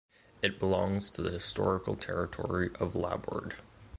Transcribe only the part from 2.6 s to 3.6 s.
of Labourd.